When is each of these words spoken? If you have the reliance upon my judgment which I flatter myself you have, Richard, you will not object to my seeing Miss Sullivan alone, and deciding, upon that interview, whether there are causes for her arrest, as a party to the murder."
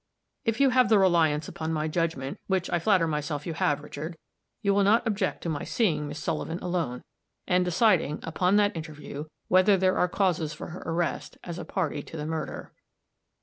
If 0.45 0.59
you 0.59 0.71
have 0.71 0.89
the 0.89 0.97
reliance 0.97 1.47
upon 1.47 1.73
my 1.73 1.87
judgment 1.87 2.39
which 2.47 2.71
I 2.71 2.79
flatter 2.79 3.05
myself 3.07 3.45
you 3.45 3.53
have, 3.53 3.83
Richard, 3.83 4.17
you 4.63 4.73
will 4.73 4.81
not 4.83 5.05
object 5.05 5.43
to 5.43 5.49
my 5.49 5.63
seeing 5.63 6.07
Miss 6.07 6.17
Sullivan 6.17 6.57
alone, 6.57 7.03
and 7.47 7.63
deciding, 7.63 8.17
upon 8.23 8.55
that 8.55 8.75
interview, 8.75 9.25
whether 9.47 9.77
there 9.77 9.99
are 9.99 10.07
causes 10.07 10.53
for 10.55 10.69
her 10.69 10.81
arrest, 10.87 11.37
as 11.43 11.59
a 11.59 11.65
party 11.65 12.01
to 12.01 12.17
the 12.17 12.25
murder." 12.25 12.73